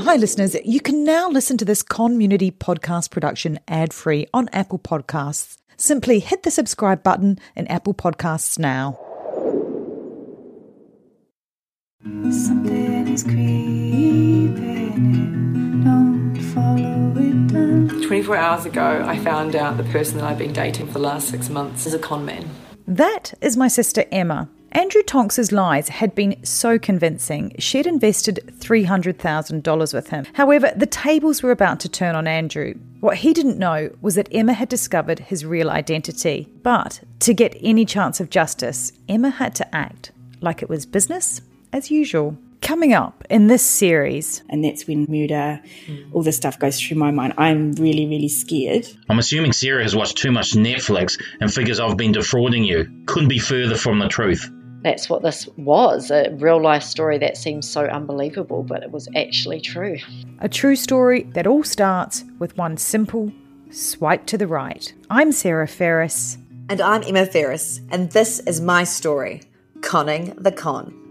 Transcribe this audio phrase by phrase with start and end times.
[0.00, 0.56] Hi, listeners.
[0.64, 5.58] You can now listen to this community podcast production ad free on Apple Podcasts.
[5.76, 8.98] Simply hit the subscribe button in Apple Podcasts now.
[12.04, 15.84] Something is creeping in.
[15.84, 18.02] Don't follow it down.
[18.02, 21.28] 24 hours ago, I found out the person that I've been dating for the last
[21.28, 22.48] six months is a con man.
[22.86, 24.48] That is my sister Emma.
[24.76, 30.26] Andrew Tonks's lies had been so convincing, she'd invested $300,000 with him.
[30.34, 32.74] However, the tables were about to turn on Andrew.
[33.00, 36.50] What he didn't know was that Emma had discovered his real identity.
[36.62, 41.40] But to get any chance of justice, Emma had to act like it was business
[41.72, 42.36] as usual.
[42.60, 45.62] Coming up in this series, and that's when murder,
[46.12, 47.32] all this stuff goes through my mind.
[47.38, 48.86] I'm really, really scared.
[49.08, 53.04] I'm assuming Sarah has watched too much Netflix and figures I've been defrauding you.
[53.06, 54.50] Couldn't be further from the truth.
[54.86, 59.08] That's what this was a real life story that seems so unbelievable, but it was
[59.16, 59.98] actually true.
[60.38, 63.32] a true story that all starts with one simple
[63.70, 64.94] swipe to the right.
[65.10, 66.38] I'm Sarah Ferris.
[66.68, 69.42] And I'm Emma Ferris, and this is my story
[69.80, 71.05] Conning the Con.